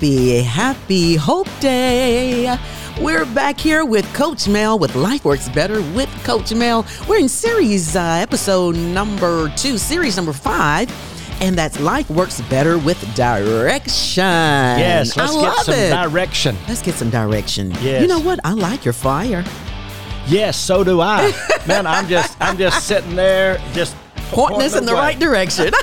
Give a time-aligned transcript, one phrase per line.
[0.00, 2.56] happy, happy Hope Day.
[3.02, 6.86] We're back here with Coach Mel with Life Works Better with Coach Mel.
[7.06, 10.90] We're in series uh, episode number two, series number five,
[11.42, 14.22] and that's Life Works Better with Direction.
[14.24, 15.90] Yes, let's I get love some it.
[15.90, 16.56] direction.
[16.66, 17.70] Let's get some direction.
[17.82, 18.00] Yes.
[18.00, 18.40] You know what?
[18.42, 19.44] I like your fire.
[20.28, 21.30] Yes, so do I.
[21.66, 23.94] Man, I'm just I'm just sitting there just
[24.30, 25.72] Pointing us in the right direction.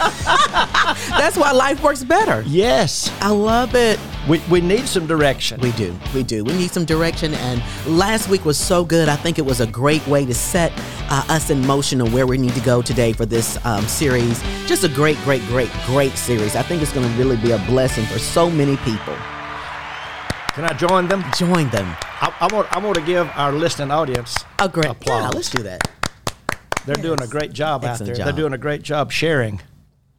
[1.17, 2.43] that's why life works better.
[2.45, 3.11] Yes.
[3.21, 3.99] I love it.
[4.29, 5.59] We, we need some direction.
[5.61, 5.97] We do.
[6.13, 6.43] We do.
[6.43, 7.33] We need some direction.
[7.33, 9.09] And last week was so good.
[9.09, 10.71] I think it was a great way to set
[11.09, 14.41] uh, us in motion on where we need to go today for this um, series.
[14.67, 16.55] Just a great, great, great, great series.
[16.55, 19.15] I think it's going to really be a blessing for so many people.
[20.53, 21.23] Can I join them?
[21.35, 21.95] Join them.
[22.19, 25.21] I, I want I want to give our listening audience A great applause.
[25.21, 25.87] Yeah, let's do that.
[26.87, 28.15] They're doing a great job out there.
[28.15, 28.25] job.
[28.25, 29.61] They're doing a great job sharing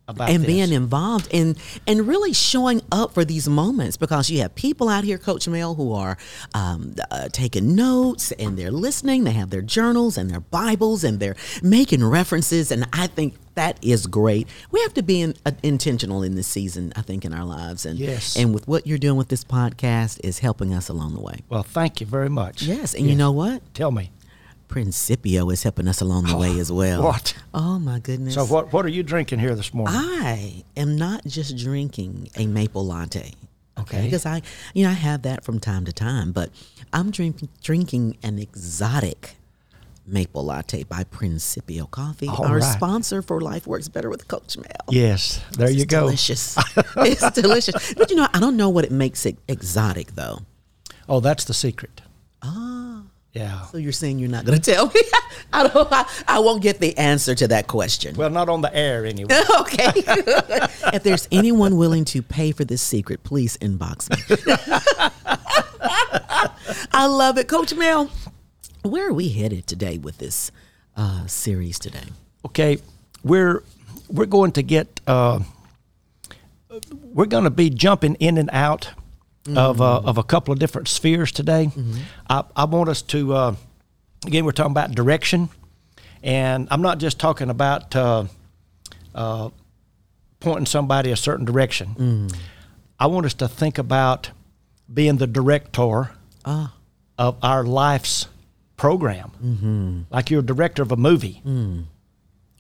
[0.09, 0.47] about and this.
[0.47, 1.57] being involved and
[1.87, 5.75] and really showing up for these moments because you have people out here, Coach Mel,
[5.75, 6.17] who are
[6.55, 9.25] um, uh, taking notes and they're listening.
[9.25, 13.79] They have their journals and their Bibles and they're making references, and I think that
[13.83, 14.47] is great.
[14.71, 17.85] We have to be in, uh, intentional in this season, I think, in our lives,
[17.85, 18.37] and Yes.
[18.37, 21.41] and with what you're doing with this podcast is helping us along the way.
[21.49, 22.63] well, thank you very much.
[22.63, 23.63] Yes, and you know what?
[23.75, 24.11] Tell me.
[24.69, 27.03] Principio is helping us along the way oh, as well.
[27.03, 27.35] what?
[27.53, 28.35] Oh my goodness!
[28.35, 29.97] So what what are you drinking here this morning?
[29.99, 33.33] I am not just drinking a maple latte.
[33.79, 33.99] Okay.
[33.99, 34.05] Okay.
[34.05, 34.43] Because I,
[34.75, 36.51] you know, I have that from time to time, but
[36.93, 39.37] I'm drinking drinking an exotic
[40.07, 42.63] maple latte by Principio Coffee, All our right.
[42.63, 44.67] sponsor for Life Works Better with Coach Mel.
[44.89, 46.01] yes, there you go.
[46.01, 46.57] Delicious.
[46.97, 47.95] it's delicious.
[47.95, 50.41] But you know, I don't know what it makes it exotic though.
[51.09, 52.03] Oh, that's the secret.
[53.37, 53.39] Ah.
[53.39, 53.63] Yeah.
[53.67, 55.01] So you're saying you're not going to tell me?
[55.53, 55.89] I don't.
[55.93, 58.17] I, I won't get the answer to that question.
[58.17, 59.41] Well, not on the air anyway.
[59.61, 59.93] okay.
[60.93, 64.19] if there's anyone willing to pay for this secret, please inbox me.
[66.93, 67.49] I love it.
[67.49, 68.11] Coach Mel,
[68.83, 70.51] where are we headed today with this
[70.97, 72.05] uh, series today?
[72.45, 72.79] okay,
[73.23, 73.63] we're
[74.09, 75.41] we're going to get uh,
[77.13, 78.91] we're going to be jumping in and out
[79.57, 81.71] of uh, of a couple of different spheres today.
[82.29, 83.55] I, I want us to uh,
[84.27, 85.49] again we're talking about direction,
[86.23, 88.25] and I'm not just talking about uh,
[89.15, 89.51] uh,
[90.41, 92.31] pointing somebody a certain direction.
[93.01, 94.31] I want us to think about
[94.93, 96.11] being the director
[96.45, 96.73] Ah.
[97.19, 98.27] of our life's
[98.77, 100.01] program, mm-hmm.
[100.11, 101.43] like you're a director of a movie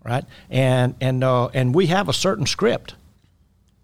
[0.04, 0.24] right?
[0.50, 2.94] And and uh, and we have a certain script.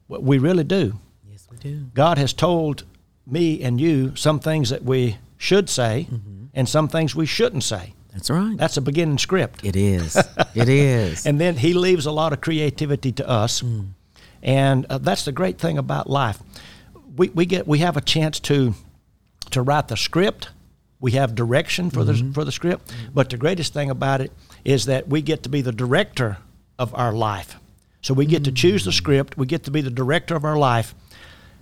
[0.09, 0.98] We really do.
[1.28, 1.87] Yes, we do.
[1.94, 2.84] God has told
[3.26, 6.46] me and you some things that we should say, mm-hmm.
[6.54, 7.94] and some things we shouldn't say.
[8.12, 8.56] That's right.
[8.56, 9.64] That's a beginning script.
[9.64, 10.16] it is.
[10.54, 11.26] It is.
[11.26, 13.88] And then He leaves a lot of creativity to us, mm.
[14.42, 16.38] and uh, that's the great thing about life.
[17.16, 18.74] We we get we have a chance to
[19.50, 20.50] to write the script.
[21.00, 22.32] We have direction for the mm-hmm.
[22.32, 24.32] for the script, but the greatest thing about it
[24.64, 26.38] is that we get to be the director
[26.78, 27.56] of our life.
[28.00, 28.56] So we get to mm.
[28.56, 29.36] choose the script.
[29.36, 30.94] We get to be the director of our life.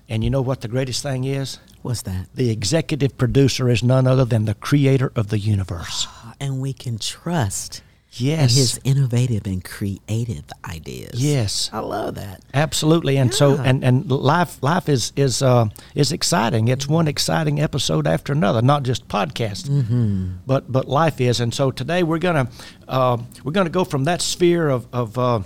[0.08, 1.58] And you know what the greatest thing is?
[1.82, 2.26] What's that?
[2.34, 6.06] The executive producer is none other than the creator of the universe.
[6.40, 8.54] And we can trust in Yes.
[8.56, 11.14] his innovative and creative ideas.
[11.24, 11.70] Yes.
[11.72, 12.42] I love that.
[12.52, 16.68] Absolutely, and so and and life life is is uh, is exciting.
[16.68, 20.32] It's one exciting episode after another, not just podcast, Mm-hmm.
[20.46, 21.40] but but life is.
[21.40, 22.48] And so today we're gonna
[22.86, 25.40] uh, we're gonna go from that sphere of of uh,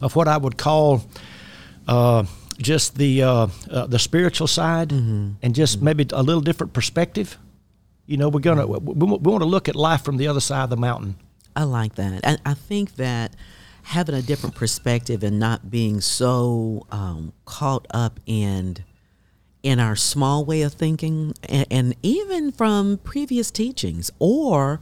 [0.00, 1.02] of what I would call
[1.86, 2.24] uh,
[2.58, 5.30] just the uh, uh, the spiritual side, Mm-hmm.
[5.42, 7.38] and just maybe a little different perspective.
[8.06, 10.64] You know, we're gonna we, we want to look at life from the other side
[10.64, 11.16] of the mountain.
[11.54, 12.20] I like that.
[12.24, 13.34] And I think that
[13.82, 18.76] having a different perspective and not being so um, caught up in
[19.62, 24.80] in our small way of thinking and, and even from previous teachings or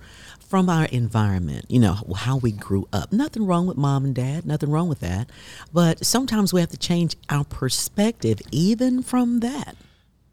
[0.49, 3.13] from our environment, you know, how we grew up.
[3.13, 5.29] Nothing wrong with mom and dad, nothing wrong with that.
[5.73, 9.77] But sometimes we have to change our perspective even from that.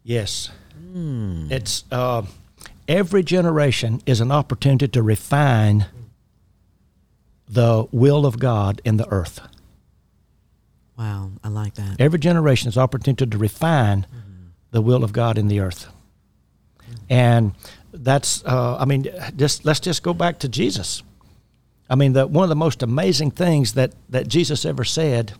[0.02, 0.50] Yes.
[1.50, 2.22] It's uh,
[2.86, 5.86] every generation is an opportunity to refine
[7.48, 9.40] the will of God in the earth.
[10.96, 11.96] Wow, I like that.
[12.00, 14.06] Every generation is an opportunity to refine
[14.70, 15.88] the will of God in the earth.
[17.10, 17.52] And
[17.94, 19.06] that's, uh, I mean,
[19.36, 21.02] just let's just go back to Jesus.
[21.88, 25.34] I mean, the, one of the most amazing things that, that Jesus ever said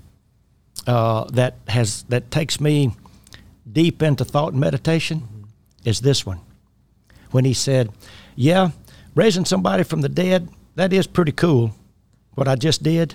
[0.86, 2.92] uh, that has that takes me
[3.70, 5.22] deep into thought and meditation
[5.84, 6.40] is this one.
[7.30, 7.90] When he said,
[8.36, 8.70] "Yeah,
[9.14, 11.74] raising somebody from the dead that is pretty cool,
[12.34, 13.14] what I just did,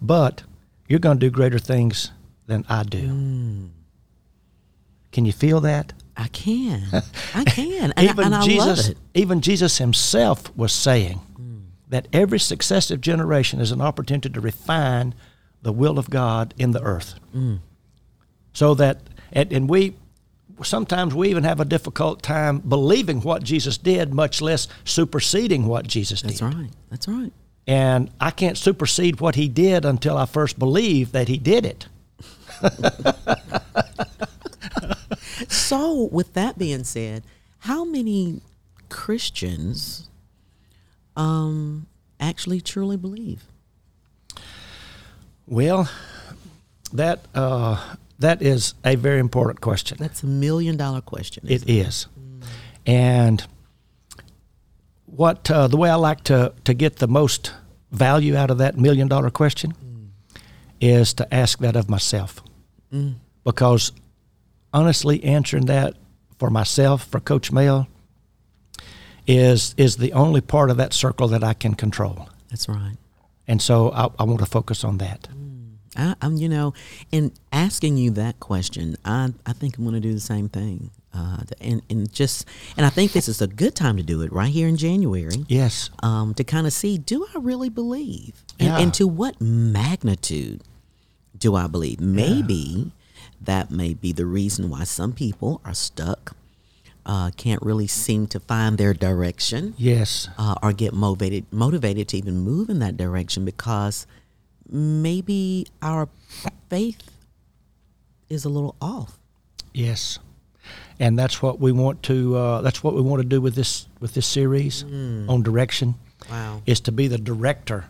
[0.00, 0.42] but
[0.88, 2.10] you're going to do greater things
[2.46, 3.70] than I do."
[5.12, 5.92] Can you feel that?
[6.16, 6.84] I can.
[7.34, 7.92] I can.
[7.96, 8.98] And, even I, and I Jesus, love it.
[9.14, 11.62] even Jesus himself was saying mm.
[11.88, 15.14] that every successive generation is an opportunity to refine
[15.62, 17.14] the will of God in the earth.
[17.34, 17.58] Mm.
[18.52, 19.00] So that,
[19.32, 19.96] and, and we,
[20.62, 25.86] sometimes we even have a difficult time believing what Jesus did, much less superseding what
[25.86, 26.46] Jesus That's did.
[26.46, 26.70] That's right.
[26.90, 27.32] That's right.
[27.66, 31.88] And I can't supersede what he did until I first believe that he did it.
[35.48, 37.24] So, with that being said,
[37.60, 38.40] how many
[38.88, 40.08] Christians
[41.16, 41.86] um,
[42.20, 43.44] actually truly believe?
[45.46, 45.88] Well,
[46.92, 49.98] that uh, that is a very important question.
[50.00, 51.44] That's a million dollar question.
[51.48, 52.06] It is,
[52.86, 53.44] and
[55.06, 57.52] what uh, the way I like to to get the most
[57.90, 59.74] value out of that million dollar question
[60.80, 62.42] is to ask that of myself,
[63.44, 63.92] because
[64.74, 65.94] honestly, answering that
[66.38, 67.86] for myself for Coach Mel
[69.26, 72.96] is is the only part of that circle that I can control, That's right.
[73.48, 75.28] and so I, I want to focus on that.
[75.96, 76.74] I, I'm, you know,
[77.12, 80.90] in asking you that question, I, I think I'm going to do the same thing.
[81.16, 84.32] Uh, and, and just, and I think this is a good time to do it
[84.32, 85.44] right here in January.
[85.46, 88.34] Yes, Um, to kind of see, do I really believe?
[88.58, 88.78] And, Yeah.
[88.80, 90.62] and to what magnitude
[91.38, 92.00] do I believe?
[92.00, 92.90] Maybe
[93.46, 96.36] that may be the reason why some people are stuck,
[97.06, 102.16] uh, can't really seem to find their direction yes, uh, or get motivated motivated to
[102.16, 104.06] even move in that direction because
[104.68, 106.08] maybe our
[106.70, 107.10] faith
[108.30, 109.18] is a little off.
[109.74, 110.18] yes,
[110.98, 112.36] and that's what we want to.
[112.36, 115.94] Uh, that's what we want to do with this with this series on direction.
[116.30, 116.62] Wow.
[116.64, 117.84] is to be the director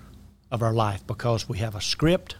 [0.51, 2.35] of our life because we have a script.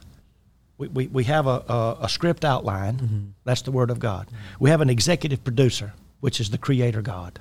[0.77, 2.97] We, we, we have a, a, a script outline.
[2.97, 3.25] Mm-hmm.
[3.43, 4.27] That's the Word of God.
[4.59, 7.39] We have an executive producer, which is the Creator God.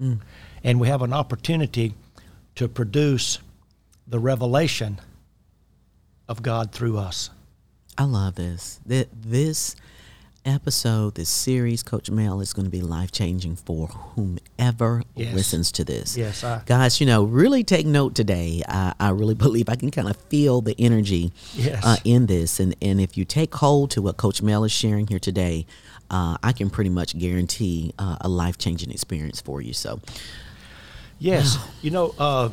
[0.00, 0.20] Mm.
[0.64, 1.94] And we have an opportunity
[2.54, 3.38] to produce
[4.06, 5.00] the revelation
[6.28, 7.30] of God through us.
[7.96, 8.80] I love this.
[8.86, 9.76] That this
[10.48, 15.34] episode, this series, Coach Mel, is going to be life changing for whomever Yes.
[15.34, 16.16] listens to this.
[16.16, 18.62] Yes, I- guys, you know, really take note today.
[18.68, 21.84] I, I really believe I can kind of feel the energy Yes.
[21.84, 25.06] uh, in this, and and if you take hold to what Coach Mel is sharing
[25.06, 25.66] here today,
[26.10, 29.72] uh, I can pretty much guarantee uh, a life changing experience for you.
[29.74, 30.00] So,
[31.18, 32.14] Yes, you know.
[32.18, 32.50] Uh,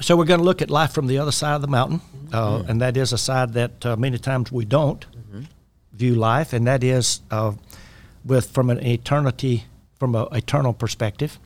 [0.00, 2.00] so we're going to look at life from the other side of the mountain,
[2.32, 5.04] uh, and that is a side that uh, many times we don't
[5.92, 7.52] view life, and that is uh,
[8.24, 9.64] with from an eternity,
[9.98, 11.38] from an eternal perspective.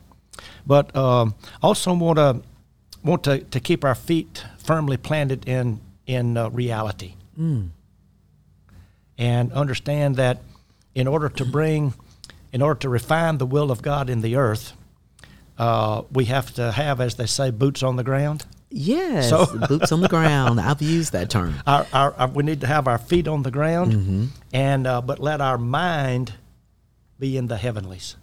[0.65, 2.41] But um, also want to
[3.03, 7.13] want to, to keep our feet firmly planted in in uh, reality,
[9.17, 10.41] and understand that
[10.95, 11.93] in order to bring,
[12.51, 14.73] in order to refine the will of God in the earth,
[15.57, 18.45] uh, we have to have, as they say, boots on the ground.
[18.69, 20.59] Yes, So- boots on the ground.
[20.59, 21.55] I've used that term.
[21.65, 25.19] Our, our, our, we need to have our feet on the ground, and uh, but
[25.19, 26.33] let our mind
[27.19, 28.15] be in the heavenlies,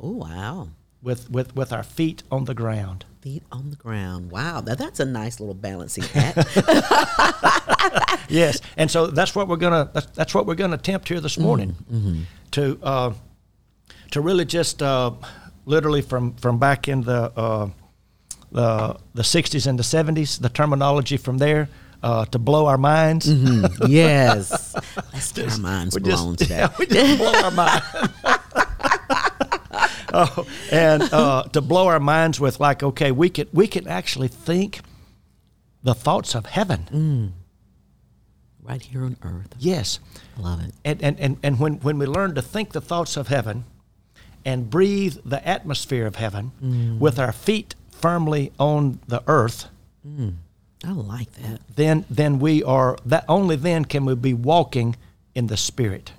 [0.00, 0.68] Oh wow.
[1.02, 3.04] with, with, with our feet on the ground.
[3.20, 4.32] Feet on the ground.
[4.32, 6.38] Wow, that, that's a nice little balancing act.
[8.28, 11.36] Yes, and so that's what we're gonna that's, that's what we're gonna attempt here this
[11.36, 11.74] morning
[12.52, 13.12] to uh,
[14.12, 15.10] to really just uh,
[15.66, 17.68] literally from from back in the uh,
[18.52, 21.68] the the '60s and the '70s, the terminology from there.
[22.02, 23.32] Uh, to blow our minds,
[23.86, 24.74] yes.
[25.12, 26.58] Let's get our minds blown just, today.
[26.58, 27.82] yeah, we just blow our mind.
[30.12, 34.26] oh, and uh, to blow our minds with like, okay, we can we can actually
[34.26, 34.80] think
[35.84, 37.34] the thoughts of heaven.
[38.62, 39.54] Right here on earth.
[39.60, 40.00] Yes,
[40.38, 40.74] I love it.
[40.84, 43.62] and and, and, and when, when we learn to think the thoughts of heaven
[44.44, 49.68] and breathe the atmosphere of heaven with our feet firmly on the earth,
[50.06, 50.34] mm,
[50.84, 51.60] I like that.
[51.76, 54.96] then then we are that only then can we be walking
[55.34, 56.12] in the spirit.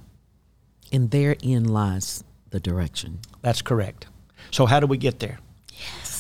[0.92, 3.20] And therein lies the direction.
[3.42, 4.08] That's correct.
[4.52, 5.40] So how do we get there?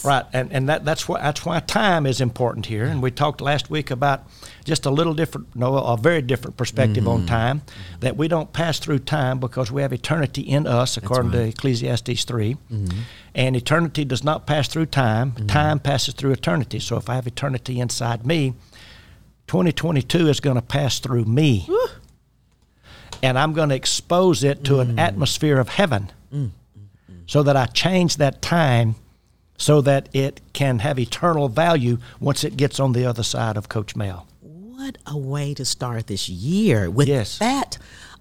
[0.03, 0.09] Yes.
[0.09, 2.85] Right, and, and that, that's why that's why time is important here.
[2.85, 4.23] And we talked last week about
[4.65, 7.27] just a little different, no, a very different perspective on mm-hmm.
[7.27, 7.61] time.
[8.01, 12.23] That we don't pass through time because we have eternity in us, according to Ecclesiastes
[12.23, 12.99] 3 mm-hmm.
[13.35, 15.31] And eternity does not pass through time.
[15.31, 15.47] Mm-hmm.
[15.47, 16.79] Time passes through eternity.
[16.79, 18.53] So if I have eternity inside me,
[19.47, 21.67] 2022 is going to pass through me,
[23.21, 24.99] and I'm going to expose it to an mm.
[24.99, 26.51] atmosphere of heaven mm.
[27.27, 28.95] so that I change that time
[29.57, 33.69] so that it can have eternal value once it gets on the other side of
[33.69, 34.27] Coach Mel.
[34.41, 37.37] What a way to start this year with Yes.
[37.39, 37.77] that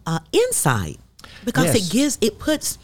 [0.06, 0.98] uh, insight.
[1.44, 1.76] because Yes.
[1.88, 2.78] it gives it puts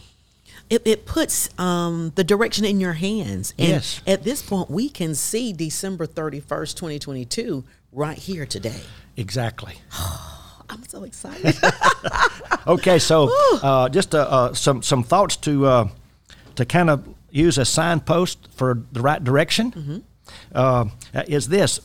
[0.70, 4.00] it, it puts um, the direction in your hands and Yes.
[4.06, 8.80] at this point we can see december 31st 2022 right here today
[9.16, 9.74] Exactly.
[10.70, 11.54] i'm so excited
[12.66, 13.30] Okay, so
[13.62, 15.88] uh, just uh, uh, some some thoughts to uh,
[16.56, 20.04] to kind of use a signpost for the right direction
[20.54, 20.84] uh,
[21.26, 21.80] is this: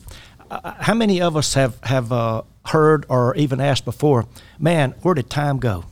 [0.50, 4.26] uh, How many of us have have uh, heard or even asked before?
[4.58, 5.84] Man, where did time go?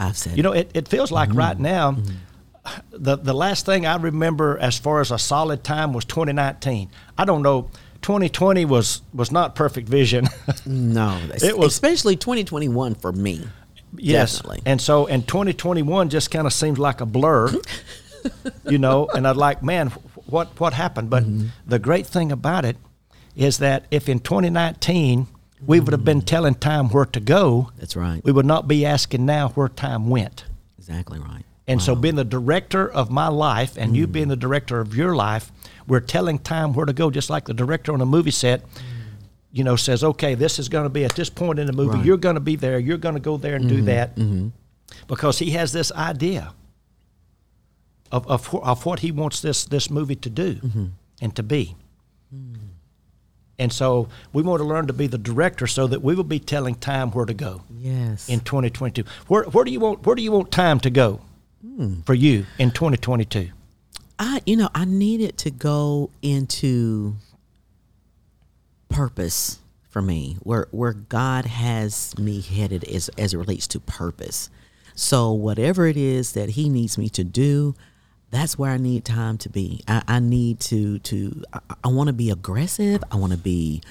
[0.00, 1.96] i've said You know, it, it feels like right now.
[2.90, 6.90] The, the last thing I remember as far as a solid time was 2019.
[7.16, 7.70] I don't know.
[8.02, 10.28] 2020 was was not perfect vision.
[10.66, 13.40] no It was- especially 2021 for me
[13.96, 14.36] Yes.
[14.36, 14.62] Definitely.
[14.66, 17.48] And so, and 2021 just kind of seems like a blur,
[18.68, 19.08] you know.
[19.14, 19.88] And I'd like, man,
[20.26, 21.10] what what happened?
[21.10, 21.48] But Mm-hmm.
[21.66, 22.76] the great thing about it
[23.36, 25.26] is that if in 2019
[25.66, 26.26] we would have been mm.
[26.26, 30.08] telling time where to go, that's right we would not be asking now where time
[30.08, 30.44] went.
[30.78, 34.12] exactly right And so, being the director of my life, and you mm.
[34.12, 35.52] being the director of your life,
[35.86, 38.62] we're telling time where to go, just like the director on a movie set.
[38.62, 38.80] Mm.
[39.50, 41.96] You know, says, okay, this is going to be at this point in the movie.
[41.96, 42.04] Right.
[42.04, 42.78] You're going to be there.
[42.78, 43.86] You're going to go there and do mm-hmm.
[43.86, 44.48] that, mm-hmm.
[45.06, 46.52] because he has this idea
[48.10, 50.86] of of, of what he wants this this movie to do mm-hmm.
[51.20, 51.76] and to be.
[52.34, 52.56] Mm.
[53.60, 56.38] And so we want to learn to be the director, so that we will be
[56.38, 59.04] telling time where to go yes in 2022.
[59.26, 61.20] Where where do you want where do you want time to go
[61.60, 62.00] hmm.
[62.02, 63.50] for you in 2022?
[64.18, 67.16] I, you know, I needed to go into
[68.88, 74.50] purpose for me, where where God has me headed as as it relates to purpose.
[74.94, 77.74] So whatever it is that He needs me to do,
[78.30, 79.82] that's where I need time to be.
[79.88, 83.02] I, I need to to I, I want to be aggressive.
[83.10, 83.82] I want to be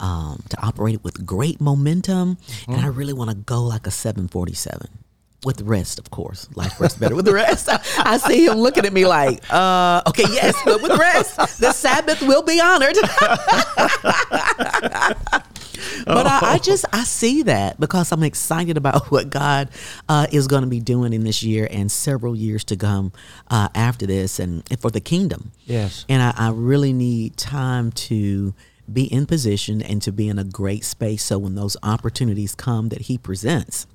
[0.00, 4.28] um, to operate with great momentum, and I really want to go like a seven
[4.28, 4.88] forty seven.
[5.44, 6.48] With the rest, of course.
[6.54, 7.68] Life rests better with the rest.
[7.98, 11.72] I see him looking at me like, uh, okay, yes, but with the rest, the
[11.72, 12.96] Sabbath will be honored.
[16.06, 19.68] but I, I just I see that because I'm excited about what God
[20.08, 23.12] uh, is going to be doing in this year and several years to come
[23.48, 25.52] uh, after this, and, and for the kingdom.
[25.66, 26.04] Yes.
[26.08, 28.54] And I, I really need time to
[28.92, 31.24] be in position and to be in a great space.
[31.24, 33.86] So when those opportunities come that He presents,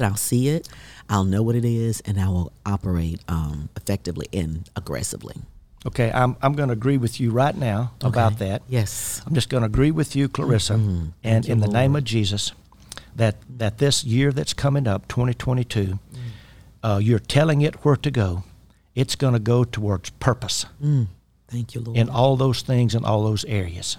[0.00, 0.68] I'll see it,
[1.08, 5.36] I'll know what it is, and I will operate um, effectively and aggressively.
[5.86, 8.62] Okay, I'm I'm going to agree with you right now about that.
[8.68, 9.22] Yes.
[9.24, 10.74] I'm just going to agree with you, Clarissa,
[11.22, 12.52] and you, in the name of Jesus,
[13.14, 15.98] that that this year that's coming up, 2022,
[16.82, 18.42] uh, you're telling it where to go.
[18.96, 21.08] It's going to go towards purpose Mm.
[21.48, 21.98] Thank you, Lord.
[21.98, 23.96] in all those things and all those areas.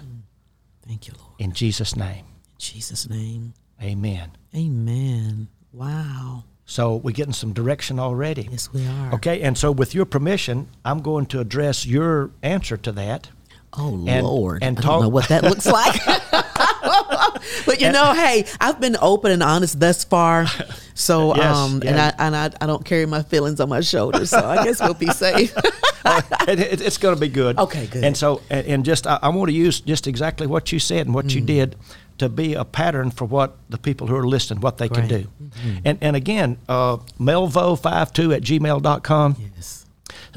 [0.86, 1.32] Thank you, Lord.
[1.38, 3.54] In Jesus' name, In Jesus' name.
[3.82, 4.32] Amen.
[4.54, 5.48] Amen.
[5.78, 6.44] Wow.
[6.66, 8.48] So we're getting some direction already.
[8.50, 9.14] Yes, we are.
[9.14, 13.28] Okay, and so with your permission, I'm going to address your answer to that.
[13.72, 16.00] Oh And- Lord, and I talk- don't know what that looks like.
[17.66, 20.46] but you know, hey, I've been open and honest thus far.
[20.94, 21.98] So, Yes, um, and.
[21.98, 24.30] I and I, I don't carry my feelings on my shoulders.
[24.30, 25.54] So I guess we'll be safe.
[25.56, 27.56] it, it- it's going to be good.
[27.58, 28.04] Okay, good.
[28.04, 31.06] And so, and, and just I, I want to use just exactly what you said
[31.06, 31.34] and what Mm.
[31.36, 31.76] you did
[32.18, 35.26] to be a pattern for what the people who are listening, what they can Great.
[35.26, 35.74] Mm-hmm.
[35.74, 35.80] do.
[35.84, 39.36] And and again, uh, melvo52 at gmail.com.
[39.56, 39.86] yes.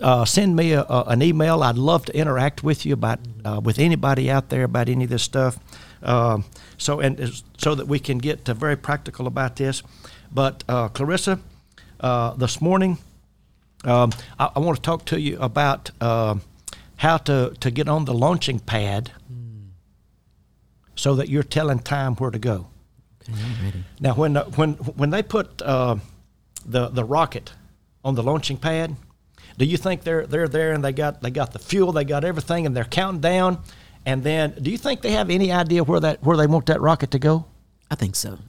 [0.02, 1.64] Uh, send me a, a, an email.
[1.64, 5.10] I'd love to interact with you about uh, with anybody out there about any of
[5.10, 5.60] this stuff.
[6.04, 6.46] Um,
[6.78, 9.84] so and so that we can get very practical about this.
[10.32, 11.40] But uh, Clarissa,
[12.00, 12.98] uh, this morning,
[13.84, 16.36] um, I, I want to talk to you about uh,
[16.98, 19.12] how to to get on the launching pad,
[20.96, 22.68] so that you're telling time where to go.
[23.30, 25.98] Okay, Now, when uh, when when they put uh,
[26.66, 27.54] the the rocket
[28.04, 28.96] on the launching pad,
[29.58, 32.24] do you think they're they're there and they got they got the fuel, they got
[32.24, 33.60] everything, and they're counting down?
[34.06, 36.82] And then, do you think they have any idea where that where they want that
[36.82, 37.46] rocket to go?
[37.92, 38.40] I think so.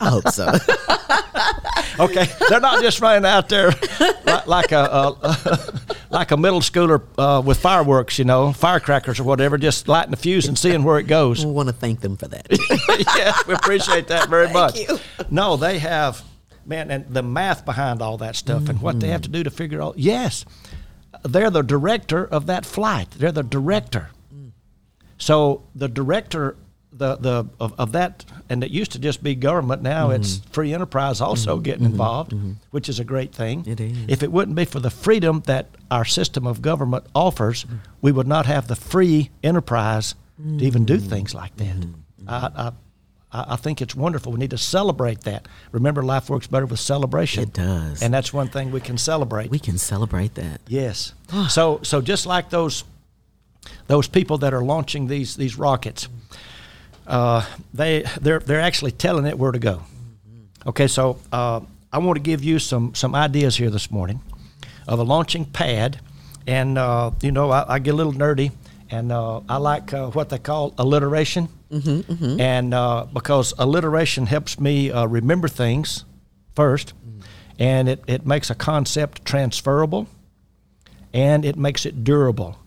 [0.00, 0.52] I hope so.
[1.98, 3.72] Okay, they're not just running out there
[4.24, 5.72] like, like a, a
[6.10, 10.16] like a middle schooler uh, with fireworks, you know, firecrackers or whatever, just lighting the
[10.16, 11.44] fuse and seeing where it goes.
[11.44, 12.46] We want to thank them for that.
[13.16, 14.78] yes, we appreciate that very Thank much.
[14.78, 14.98] you.
[15.30, 16.22] No, they have,
[16.66, 19.50] man, and the math behind all that stuff and what they have to do to
[19.50, 19.98] figure out.
[19.98, 20.44] Yes,
[21.22, 23.10] they're the director of that flight.
[23.12, 24.10] They're the director.
[25.18, 26.56] So the director,
[26.92, 29.82] the the of, of that, and it used to just be government.
[29.82, 30.50] Now it's mm-hmm.
[30.50, 31.62] free enterprise also mm-hmm.
[31.62, 31.92] getting mm-hmm.
[31.92, 32.34] involved,
[32.70, 33.64] which is a great thing.
[33.66, 33.96] It is.
[34.08, 37.78] If it wouldn't be for the freedom that our system of government offers, mm.
[38.00, 41.08] we would not have the free enterprise to even do mm.
[41.08, 41.86] things like that.
[42.26, 42.72] I, I,
[43.32, 44.32] I, I think it's wonderful.
[44.32, 45.48] We need to celebrate that.
[45.70, 47.44] Remember, life works better with celebration.
[47.44, 48.02] It does.
[48.02, 49.50] and that's one thing we can celebrate.
[49.50, 50.60] we can celebrate that.
[50.68, 51.14] Yes.
[51.32, 51.48] Ah.
[51.48, 52.84] so so just like those
[53.86, 56.08] those people that are launching these these rockets,
[57.06, 57.44] uh,
[57.74, 59.82] they they're they're actually telling it where to go.
[60.66, 61.60] Okay, so uh,
[61.92, 64.20] I want to give you some some ideas here this morning
[64.86, 66.00] of a launching pad,
[66.46, 68.52] and uh, you know I, I get a little nerdy,
[68.90, 74.60] and uh, I like uh, what they call alliteration, mm-hmm, and uh, because alliteration helps
[74.60, 76.04] me uh, remember things
[76.54, 76.92] first,
[77.58, 80.06] and it, it makes a concept transferable,
[81.12, 82.58] and it makes it durable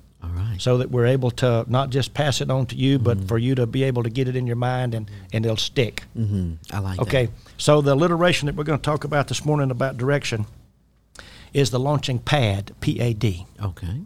[0.55, 0.61] right.
[0.61, 3.55] so that we're able to not just pass it on to you, but for you
[3.55, 6.03] to be able to get it in your mind and, and it'll stick.
[6.13, 7.31] hmm I like Okay, that.
[7.31, 7.51] Okay.
[7.57, 10.45] So the alliteration that we're going to talk about this morning about direction
[11.53, 13.45] is the launching pad, P A D.
[13.61, 14.01] Okay.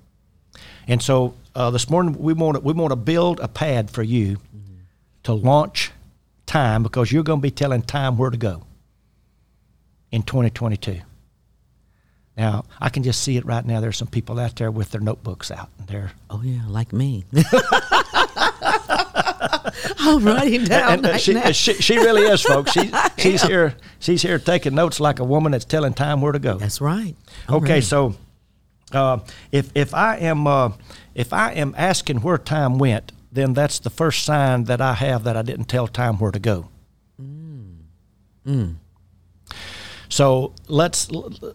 [0.87, 4.03] And so uh, this morning we want to, we want to build a pad for
[4.03, 4.37] you
[5.23, 5.91] to launch
[6.45, 8.63] time because you're going to be telling time where to go
[10.11, 11.01] in 2022.
[12.39, 13.81] Now I can just see it right now.
[13.81, 17.25] There's some people out there with their notebooks out, and they're Oh yeah, like me.
[19.99, 21.51] I'm writing down and, uh, right she, now.
[21.51, 22.71] she, she really is, folks.
[22.71, 23.75] She, she's here.
[23.99, 26.55] She's here taking notes like a woman that's telling time where to go.
[26.57, 27.15] That's right.
[27.47, 27.81] I'm Okay, ready.
[27.81, 28.15] so
[28.93, 29.19] uh,
[29.51, 30.71] if if I am uh,
[31.15, 35.23] if I am asking where time went, then that's the first sign that I have
[35.25, 36.69] that I didn't tell time where to go.
[40.09, 41.09] So let's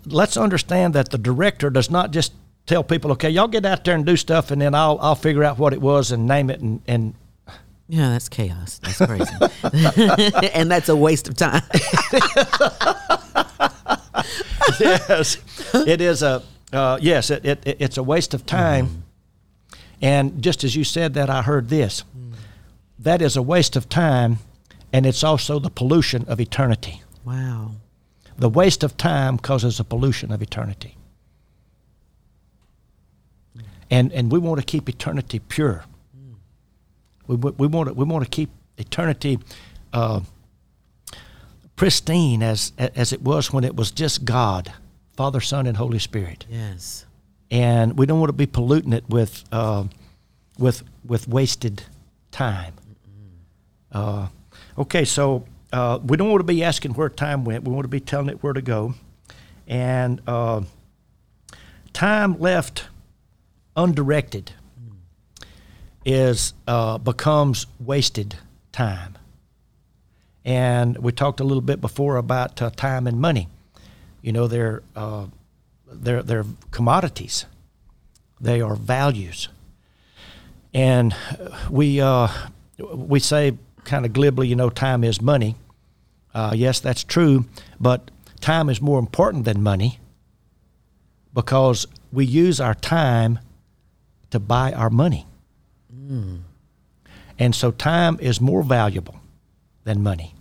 [0.06, 2.32] let's understand that the director does not just
[2.66, 5.44] tell people, okay, y'all get out there and do stuff, and then I'll I'll figure
[5.44, 7.14] out what it was and name it and and
[7.88, 8.78] yeah, that's chaos.
[8.78, 9.34] That's crazy,
[10.54, 11.62] and that's a waste of time.
[14.80, 15.36] yes,
[15.74, 17.30] it is a uh, yes.
[17.30, 19.04] It, it, it's a waste of time.
[20.00, 22.04] And just as you said that, I heard this.
[22.98, 24.38] That is a waste of time,
[24.92, 27.02] and it's also the pollution of eternity.
[27.24, 27.72] Wow.
[28.36, 30.96] The waste of time causes a pollution of eternity.
[33.90, 35.84] And and we want to keep eternity pure.
[37.26, 39.38] We, we, we want to we want to keep eternity
[39.92, 40.20] uh,
[41.76, 44.72] pristine as as it was when it was just God,
[45.16, 46.44] Father, Son, and Holy Spirit.
[46.48, 47.06] Yes.
[47.50, 49.84] And we don't want to be polluting it with uh,
[50.58, 51.84] with with wasted
[52.30, 52.74] time.
[53.92, 54.26] Uh,
[54.76, 57.64] okay, so uh, we don't want to be asking where time went.
[57.64, 58.94] We want to be telling it where to go.
[59.66, 60.62] And uh,
[61.92, 62.84] time left
[63.74, 64.52] undirected
[66.04, 68.36] is uh, becomes wasted
[68.70, 69.18] time.
[70.44, 73.48] And we talked a little bit before about uh, time and money.
[74.22, 75.26] You know, they're uh,
[75.90, 77.46] they're they're commodities.
[78.40, 79.48] They are values.
[80.72, 81.16] And
[81.68, 82.28] we uh,
[82.78, 85.56] we say kind of glibly, you know, time is money.
[86.34, 87.44] Uh, yes, that's true,
[87.80, 89.98] but time is more important than money
[91.32, 93.38] because we use our time
[94.30, 95.26] to buy our money.
[97.38, 99.16] And so time is more valuable
[99.84, 100.34] than money.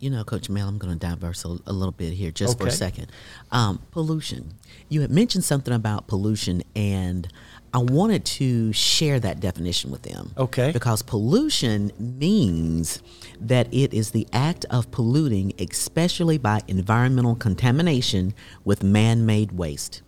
[0.00, 2.66] You know, Coach Mel, I'm going to diverse a, a little bit here just for
[2.66, 3.08] a second.
[3.50, 4.54] Um, pollution.
[4.88, 7.26] You had mentioned something about pollution, and
[7.74, 10.32] I wanted to share that definition with them.
[10.38, 10.72] Okay.
[10.72, 13.02] Because pollution means
[13.40, 20.02] that it is the act of polluting, especially by environmental contamination with man made waste.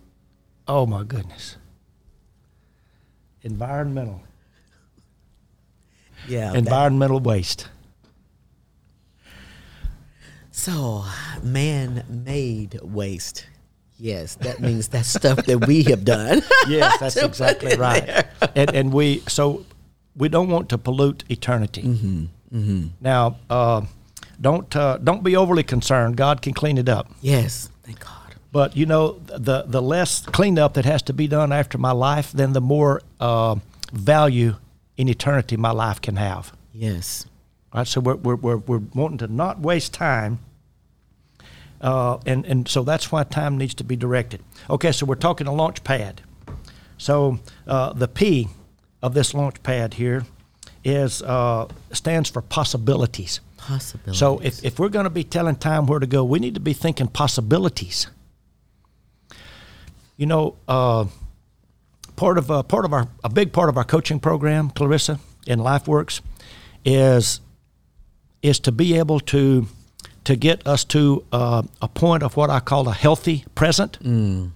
[0.67, 1.57] Oh my goodness.
[3.43, 4.21] Environmental.
[6.27, 6.53] Yeah.
[6.53, 7.69] Environmental waste.
[10.51, 11.05] So,
[11.41, 13.47] man made waste.
[14.01, 16.41] Yes, that means that stuff that we have done.
[16.67, 18.25] Yes, that's exactly right.
[18.55, 19.65] And, and we so
[20.15, 21.83] we don't want to pollute eternity.
[21.83, 22.87] Mm-hmm.
[22.99, 23.81] Now, uh,
[24.39, 26.17] don't uh, don't be overly concerned.
[26.17, 27.11] God can clean it up.
[27.21, 28.35] Yes, thank God.
[28.51, 32.31] But you know, the the less cleanup that has to be done after my life,
[32.31, 33.55] then the more uh,
[33.93, 34.55] value
[34.97, 36.53] in eternity my life can have.
[36.73, 37.27] Yes.
[37.73, 40.39] Right, so we're, we're, we're, we're wanting to not waste time,
[41.81, 44.41] uh, and, and so that's why time needs to be directed.
[44.69, 46.21] Okay, so we're talking a launch pad.
[46.97, 48.47] So uh, the P
[49.01, 50.23] of this launch pad here
[50.83, 53.39] is uh, stands for possibilities.
[53.57, 54.19] Possibilities.
[54.19, 56.59] So if, if we're going to be telling time where to go, we need to
[56.59, 58.07] be thinking possibilities.
[60.17, 61.05] You know, uh,
[62.15, 65.59] part of uh, part of our a big part of our coaching program, Clarissa, in
[65.59, 66.21] LifeWorks,
[66.85, 67.41] is
[68.43, 69.67] is to be able to
[70.23, 73.97] to get us to uh, a point of what I call a healthy present.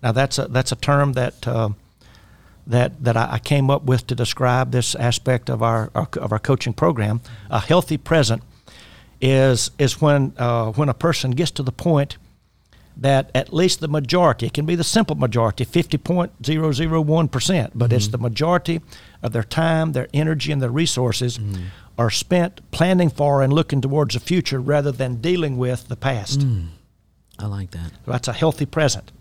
[0.04, 1.48] Now that's a that's a term that.
[1.48, 1.70] Uh,
[2.68, 6.40] that, that I came up with to describe this aspect of our, our of our
[6.40, 8.42] coaching program, a healthy present,
[9.22, 12.18] is is when uh, when a person gets to the point
[12.98, 18.18] that at least the majority, it can be the simple majority, 50.001%, but it's the
[18.18, 18.82] majority
[19.22, 21.40] of their time, their energy, and their resources
[21.98, 26.46] are spent planning for and looking towards the future rather than dealing with the past.
[27.40, 27.92] I like that.
[28.06, 29.12] That's a healthy present.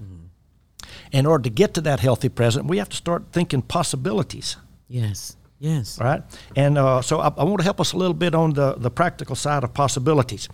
[1.12, 4.56] In order to get to that healthy present, we have to start thinking possibilities.
[4.88, 5.36] Yes.
[5.60, 5.98] Yes.
[6.00, 6.22] All right.
[6.56, 8.90] And uh, so I, I want to help us a little bit on the, the
[8.90, 10.48] practical side of possibilities.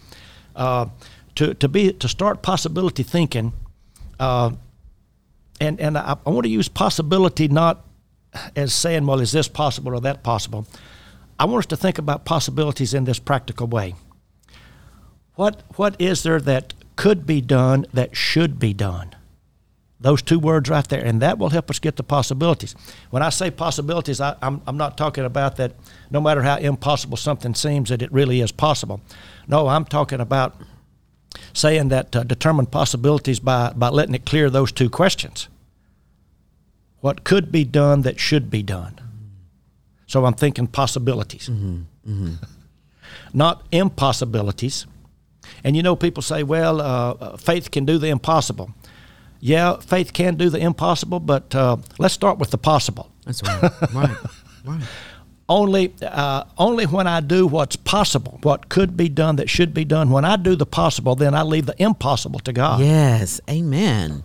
[0.55, 0.87] Uh,
[1.37, 3.53] to, to be to start possibility thinking,
[4.19, 4.51] uh,
[5.61, 7.87] and and I, I want to use possibility not
[8.57, 10.67] as saying, well, is this possible or that possible.
[11.41, 13.95] I want us to think about possibilities in this practical way.
[15.37, 19.17] What what is there that could be done that should be done?
[19.99, 22.75] Those two words right there, and that will help us get the possibilities.
[23.09, 25.73] When I say possibilities, I, I'm, I'm not talking about that
[26.11, 29.01] no matter how impossible something seems, that it really is possible.
[29.49, 30.55] No, I'm talking about
[31.55, 35.49] saying that uh, determine possibilities by, by letting it clear those two questions.
[37.01, 39.10] What could be done that should be done?
[40.11, 41.49] So I'm thinking possibilities,
[43.33, 44.87] not impossibilities.
[45.63, 48.73] And you know, people say, well, uh, uh, faith can do the impossible.
[49.39, 53.09] Yeah, faith can do the impossible, but uh, let's start with the possible.
[53.25, 53.63] That's right.
[53.95, 54.17] right.
[54.65, 54.83] Right.
[55.49, 59.85] Only, uh, only when I do what's possible, what could be done that should be
[59.85, 62.79] done, when I do the possible, then I leave the impossible to God.
[62.79, 63.41] Yes.
[63.51, 64.23] Amen.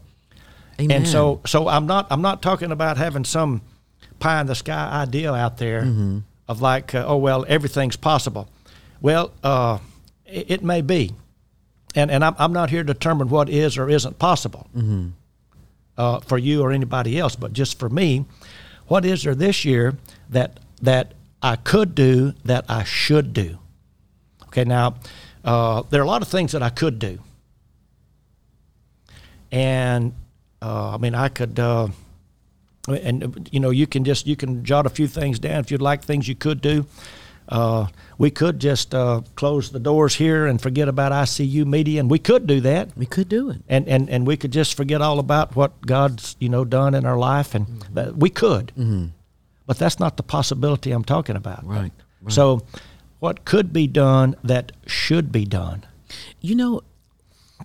[0.79, 0.97] Amen.
[0.97, 3.61] And so, so I'm not, I'm not talking about having some
[4.19, 6.19] pie in the sky idea out there Mm-hmm.
[6.47, 8.47] of like, uh, oh well, everything's possible.
[9.01, 9.79] Well, uh,
[10.25, 11.11] it, it may be,
[11.95, 15.07] and and I'm, I'm not here to determine what is or isn't possible Mm-hmm.
[15.97, 18.25] uh, for you or anybody else, but just for me,
[18.87, 19.95] what is there this year
[20.29, 23.57] that that I could do that I should do?
[24.47, 24.95] Okay, now
[25.43, 27.19] uh, there are a lot of things that I could do,
[29.51, 30.13] and
[30.61, 31.59] uh, I mean I could.
[32.87, 35.81] And you know you can just you can jot a few things down if you'd
[35.81, 36.85] like things you could do
[37.49, 42.09] uh, we could just uh, close the doors here and forget about ICU media, and
[42.09, 43.61] we could do that, we could do it.
[43.67, 47.05] and, and, and we could just forget all about what God's you know done in
[47.05, 48.71] our life, and that we could,
[49.67, 51.65] but that's not the possibility I'm talking about.
[51.65, 52.33] Right, right.
[52.33, 52.63] So,
[53.19, 55.85] what could be done that should be done?
[56.41, 56.81] You know,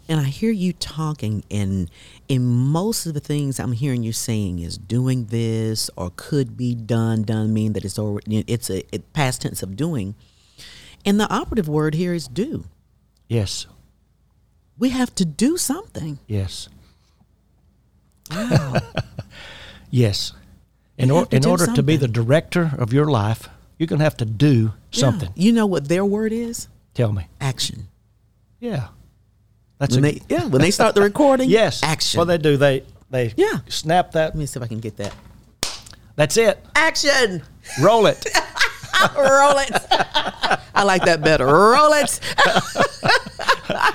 [0.08, 1.90] and I hear you talking, and
[2.28, 6.74] in most of the things I'm hearing you saying is doing this or could be
[6.74, 7.22] done.
[7.22, 10.14] Done mean that it's already it's a it, past tense of doing,
[11.04, 12.64] and the operative word here is do.
[13.28, 13.66] Yes,
[14.78, 16.18] We have to do something.
[16.26, 16.68] yes,
[18.30, 18.74] Wow.
[19.90, 20.32] yes.
[20.98, 24.16] In, or, in order to be the director of your life, you're going to have
[24.18, 25.30] to do something.
[25.34, 25.42] Yeah.
[25.44, 26.68] You know what their word is?
[26.92, 27.26] Tell me.
[27.40, 27.88] Action.
[28.58, 28.88] Yeah.
[29.80, 31.48] That's When a, they yeah when they start the recording.
[31.58, 31.82] yes.
[31.82, 32.18] Action.
[32.18, 32.56] Well, they do.
[32.58, 33.60] They they Yeah.
[33.68, 34.26] snap that.
[34.26, 35.14] Let me see if I can get that.
[36.16, 36.64] That's it.
[36.76, 37.42] Action.
[37.80, 38.24] Roll it.
[39.16, 39.70] Roll it.
[40.74, 41.46] I like that better.
[41.46, 42.20] Roll it.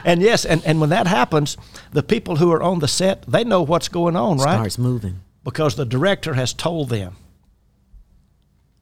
[0.06, 1.56] and yes, and, and when that happens,
[1.92, 4.56] the people who are on the set they know what's going on, right?
[4.56, 5.20] Starts moving.
[5.44, 7.16] Because the director has told them.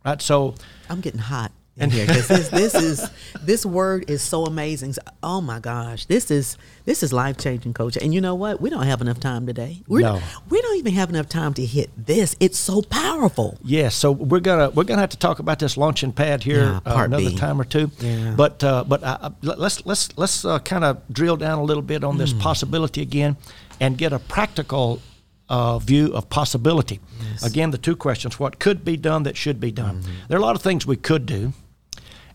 [0.06, 0.22] Right.
[0.22, 0.56] So
[0.90, 3.10] I'm getting hot in here because this, this is
[3.42, 4.94] this word is so amazing.
[5.24, 7.98] Oh my gosh, this is this is life changing, coach.
[7.98, 8.62] And you know what?
[8.62, 9.82] We don't have enough time today.
[9.88, 10.22] We're, No.
[10.50, 12.36] we don't even have enough time to hit this.
[12.40, 13.58] It's so powerful.
[13.64, 16.80] Yes, so we're gonna we're gonna have to talk about this launching pad here Yeah,
[16.86, 17.36] uh, another B.
[17.36, 17.90] time or two.
[18.00, 18.34] Yeah.
[18.38, 21.84] But uh, but uh, uh, let's let's let's uh, kind of drill down a little
[21.84, 23.36] bit on this possibility again,
[23.80, 25.02] and get a practical
[25.50, 27.00] uh, view of possibility.
[27.44, 30.02] Again, the two questions: what could be done that should be done?
[30.04, 30.12] Mm-hmm.
[30.28, 31.54] There are a lot of things we could do,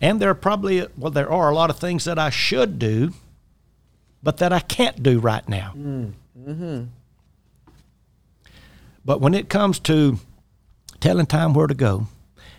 [0.01, 3.13] and there are probably well there are a lot of things that I should do,
[4.23, 5.73] but that I can't do right now.
[5.77, 6.85] Mm-hmm.
[9.05, 10.19] But when it comes to
[11.01, 12.09] telling time where to go,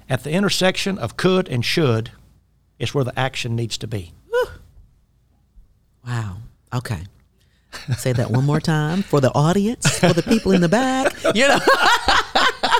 [0.09, 2.11] at the intersection of could and should
[2.79, 4.13] is where the action needs to be.
[6.05, 6.37] Wow.
[6.73, 7.03] Okay.
[7.97, 11.13] Say that one more time for the audience, for the people in the back.
[11.35, 11.59] You know.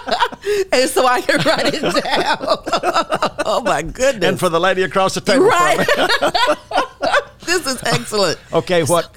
[0.72, 2.38] and so I can write it down.
[3.46, 4.28] oh my goodness.
[4.28, 5.46] And for the lady across the table.
[5.46, 5.88] right.
[7.46, 8.40] this is excellent.
[8.54, 9.16] Okay, what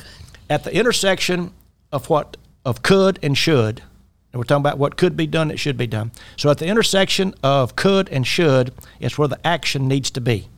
[0.50, 1.52] at the intersection
[1.90, 3.82] of what of could and should,
[4.32, 6.12] and we're talking about what could be done that should be done.
[6.36, 10.48] So at the intersection of could and should is where the action needs to be.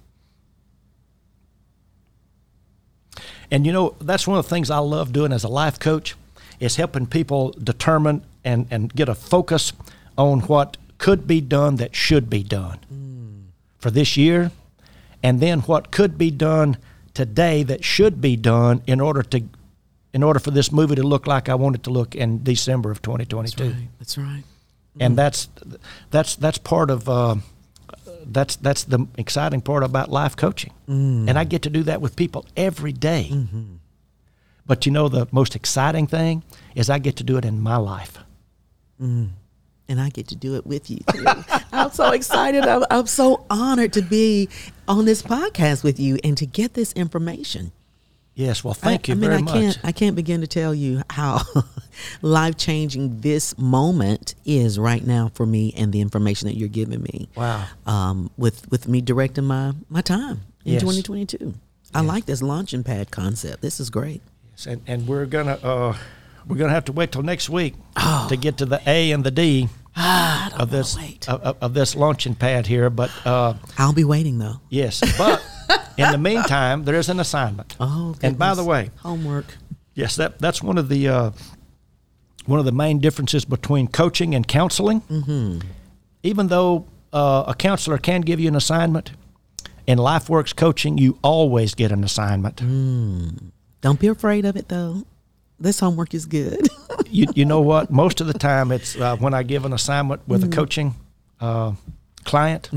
[3.50, 6.16] And you know, that's one of the things I love doing as a life coach
[6.60, 9.72] is helping people determine and, and get a focus
[10.16, 12.78] on what could be done that should be done
[13.78, 14.50] for this year,
[15.22, 16.76] and then what could be done
[17.12, 19.42] today that should be done in order to
[20.12, 22.90] in order for this movie to look like I want it to look in December
[22.90, 23.64] of 2022.
[23.64, 23.88] That's right.
[23.98, 24.42] That's right.
[25.00, 25.48] And that's
[26.10, 27.36] that's that's part of uh,
[28.24, 30.72] that's that's the exciting part about life coaching.
[30.88, 31.28] Mm.
[31.28, 33.28] And I get to do that with people every day.
[33.30, 33.74] Mm-hmm.
[34.66, 36.42] But you know the most exciting thing
[36.74, 38.18] is I get to do it in my life.
[39.88, 40.98] And I get to do it with you.
[41.12, 41.24] Too.
[41.72, 42.64] I'm so excited.
[42.64, 44.48] I'm, I'm so honored to be
[44.88, 47.72] on this podcast with you and to get this information.
[48.36, 49.54] Yes, well, thank I, you I mean, very I much.
[49.54, 49.78] can't.
[49.84, 51.40] I can't begin to tell you how
[52.22, 57.00] life changing this moment is right now for me, and the information that you're giving
[57.02, 57.28] me.
[57.36, 57.64] Wow.
[57.86, 60.82] Um, with with me directing my my time in Yes.
[60.82, 61.54] 2022.
[61.94, 63.62] I like this launching pad concept.
[63.62, 64.20] This is great.
[64.56, 65.96] Yes, and, and we're gonna uh,
[66.46, 68.26] we're gonna have to wait till next week Oh.
[68.28, 70.96] to get to the A and the D Ah, of this
[71.28, 72.90] of, of- this launching pad here.
[72.90, 74.60] But uh, I'll be waiting though.
[74.68, 75.40] yes, but
[75.96, 77.76] in the meantime, there is an assignment.
[77.78, 79.46] Oh, and by the way, homework.
[79.94, 81.30] yes, that that's one of the uh,
[82.46, 85.00] one of the main differences between coaching and counseling.
[85.02, 85.60] Mm-hmm.
[86.24, 89.12] Even though uh, a counselor can give you an assignment,
[89.86, 92.56] in LifeWorks coaching, you always get an assignment.
[93.80, 95.04] Don't be afraid of it though.
[95.58, 96.68] This homework is good.
[97.06, 97.90] you, you know what?
[97.90, 100.94] Most of the time, it's uh, when I give an assignment with a coaching
[101.40, 101.72] uh,
[102.24, 102.70] client.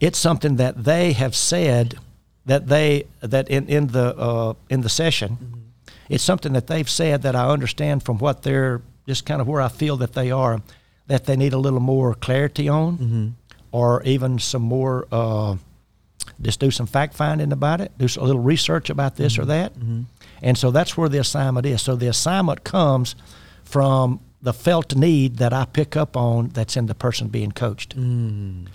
[0.00, 1.96] It's something that they have said
[2.46, 5.36] that they that in in the uh, in the session.
[6.08, 9.60] It's something that they've said that I understand from what they're just kind of where
[9.60, 10.60] I feel that they are
[11.06, 13.36] that they need a little more clarity on,
[13.72, 15.06] or even some more.
[15.12, 15.56] Uh,
[16.40, 19.72] just do some fact finding about it, do a little research about this or that.
[20.42, 21.82] And so that's where the assignment is.
[21.82, 23.14] So the assignment comes
[23.64, 27.96] from the felt need that I pick up on that's in the person being coached.
[27.96, 28.68] Mm.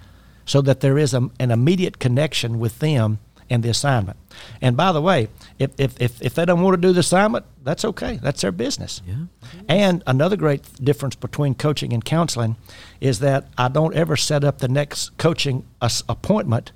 [0.45, 4.17] So that there is a, an immediate connection with them and the assignment.
[4.61, 5.27] And by the way,
[5.59, 8.19] if, if, if, if they don't want to do the assignment, that's okay.
[8.21, 9.01] That's their business.
[9.07, 9.25] Yeah.
[9.67, 12.55] And another great difference between coaching and counseling
[13.01, 16.71] is that I don't ever set up the next coaching appointment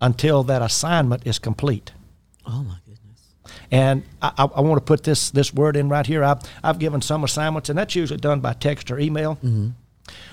[0.00, 1.92] until that assignment is complete.
[2.46, 2.76] oh my.
[3.72, 6.22] And I, I, I want to put this this word in right here.
[6.22, 9.38] I've, I've given some assignments, and that's usually done by text or email.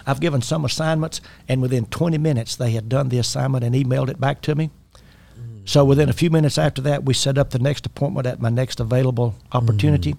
[0.05, 4.09] I've given some assignments, and within 20 minutes, they had done the assignment and emailed
[4.09, 4.69] it back to me.
[5.65, 8.49] So within a few minutes after that, we set up the next appointment at my
[8.49, 10.15] next available opportunity.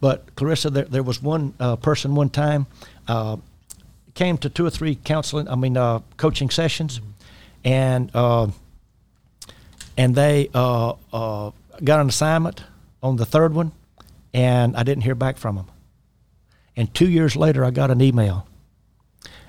[0.00, 2.66] But Clarissa, there, there was one uh, person one time
[3.08, 3.38] uh,
[4.14, 7.00] came to two or three counseling, I mean, uh, coaching sessions,
[7.64, 8.48] and uh,
[9.96, 11.50] and they uh, uh,
[11.82, 12.62] got an assignment
[13.02, 13.72] on the third one,
[14.32, 15.66] and I didn't hear back from them.
[16.76, 18.46] And two years later, I got an email,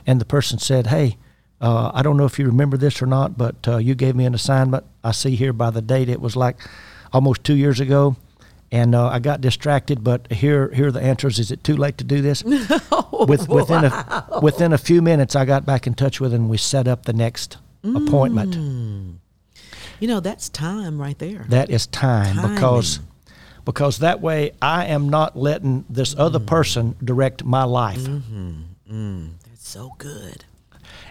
[0.05, 1.17] and the person said, "Hey,
[1.61, 4.25] uh, I don't know if you remember this or not, but uh, you gave me
[4.25, 4.85] an assignment.
[5.03, 6.57] I see here by the date it was like
[7.11, 8.15] almost two years ago."
[8.71, 11.37] And uh, I got distracted, but here, here are the answers.
[11.37, 12.43] Is it too late to do this?
[13.27, 16.49] With, within a within a few minutes, I got back in touch with, him and
[16.49, 18.55] we set up the next appointment.
[19.99, 21.45] You know, that's time right there.
[21.49, 23.11] That is time because Timing.
[23.65, 27.99] because that way I am not letting this other person direct my life.
[27.99, 28.61] Mm-hmm.
[28.91, 29.29] Mm.
[29.47, 30.45] That's so good.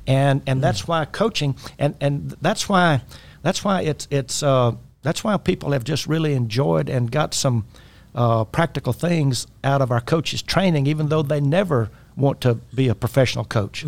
[0.07, 3.03] And and that's why coaching and, and that's why
[3.43, 7.67] that's why it's it's uh, that's why people have just really enjoyed and got some
[8.15, 12.89] uh, practical things out of our coaches training even though they never want to be
[12.89, 13.85] a professional coach.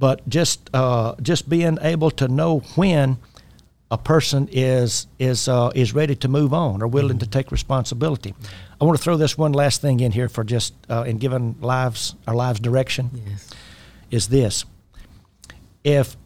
[0.00, 3.18] But just uh, just being able to know when
[3.90, 8.34] a person is is uh, is ready to move on or willing to take responsibility.
[8.80, 11.54] I want to throw this one last thing in here for just uh, in giving
[11.60, 13.50] lives our lives direction Yes.
[14.10, 14.64] is this:
[15.84, 16.16] if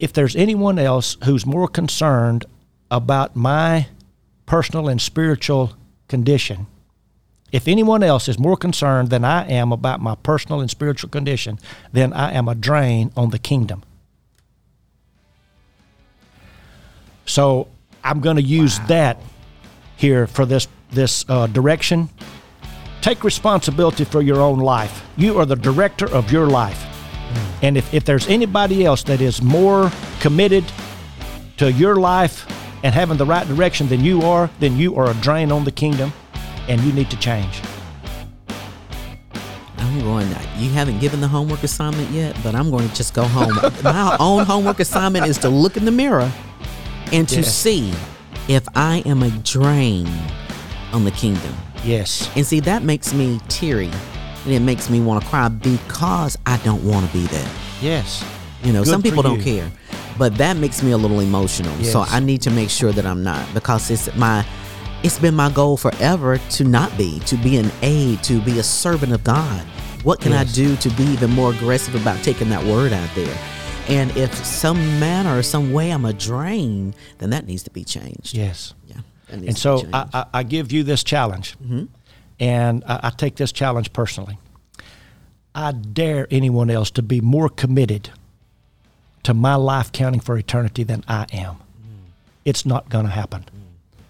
[0.00, 2.44] if there's anyone else who's more concerned
[2.90, 3.86] about my
[4.46, 5.74] personal and spiritual
[6.08, 6.66] condition,
[7.52, 11.58] if anyone else is more concerned than I am about my personal and spiritual condition,
[11.92, 13.82] then I am a drain on the kingdom.
[17.24, 17.68] So
[18.02, 19.20] I'm going to use that
[19.96, 22.08] here for this this uh, direction.
[23.00, 25.04] Take responsibility for your own life.
[25.16, 26.84] You are the director of your life.
[27.62, 30.64] And if, if there's anybody else that is more committed
[31.56, 32.46] to your life
[32.84, 35.72] and having the right direction than you are, then you are a drain on the
[35.72, 36.12] kingdom
[36.68, 37.60] and you need to change.
[39.78, 40.28] I'm going.
[40.58, 43.54] You haven't given the homework assignment yet, but I'm going to just go home.
[43.82, 46.30] My own homework assignment is to look in the mirror
[47.12, 47.54] and to Yes.
[47.54, 47.92] see
[48.48, 50.08] if I am a drain
[50.92, 51.54] on the kingdom.
[51.84, 52.28] Yes.
[52.36, 53.90] And see, that makes me teary,
[54.44, 57.48] and it makes me want to cry because I don't want to be there.
[57.80, 58.24] Yes.
[58.64, 59.70] You know, Good some people don't care,
[60.18, 61.74] but that makes me a little emotional.
[61.78, 61.92] Yes.
[61.92, 64.44] So I need to make sure that I'm not because it's my
[65.06, 68.62] it's been my goal forever to not be, to be an aid, to be a
[68.62, 69.60] servant of God.
[70.02, 70.50] What can Yes.
[70.50, 73.38] I do to be even more aggressive about taking that word out there?
[73.88, 77.84] And if some manner or some way I'm a drain, then that needs to be
[77.84, 78.34] changed.
[78.34, 78.74] Yes.
[78.88, 78.96] Yeah.
[79.28, 79.86] And so.
[79.92, 81.84] I, I, I give you this challenge, mm-hmm.
[82.40, 84.38] and I, I take this challenge personally.
[85.54, 88.10] I dare anyone else to be more committed
[89.22, 91.54] to my life counting for eternity than I am.
[91.54, 92.10] Mm.
[92.44, 93.42] It's not going to happen.
[93.42, 93.66] Mm.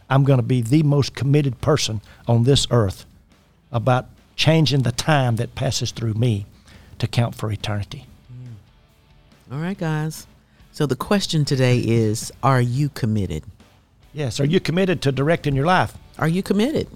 [0.08, 3.06] I'm going to be the most committed person on this earth
[3.72, 6.46] about changing the time that passes through me
[6.98, 8.06] to count for eternity.
[9.50, 10.26] All right, guys.
[10.72, 13.44] So the question today is Are you committed?
[14.12, 14.40] Yes.
[14.40, 15.96] Are you committed to directing your life?
[16.18, 16.88] Are you committed?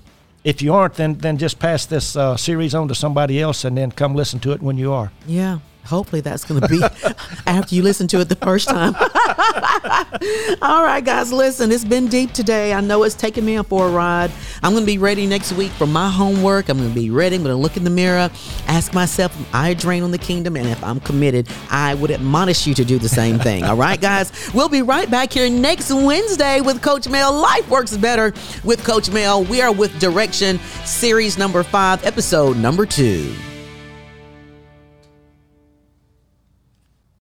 [0.42, 3.77] If you aren't, then then just pass this uh, series on to somebody else, and
[3.77, 5.12] then come listen to it when you are.
[5.27, 5.59] Yeah.
[5.85, 6.83] Hopefully that's going to be
[7.46, 8.94] after you listen to it the first time.
[10.62, 12.73] All right, guys, listen, it's been deep today.
[12.73, 14.31] I know it's taking me for a ride.
[14.62, 16.69] I'm going to be ready next week for my homework.
[16.69, 17.37] I'm going to be ready.
[17.37, 18.31] I'm going to look in the mirror,
[18.66, 20.57] ask myself, am I drain on the kingdom?
[20.57, 23.64] And if I'm committed, I would admonish you to do the same thing.
[23.64, 24.51] All right, guys?
[24.53, 27.33] We'll be right back here next Wednesday with Coach Mel.
[27.33, 28.33] Life works better
[28.64, 29.45] with Coach Mel.
[29.45, 33.35] We are with Direction Series number five, episode number two.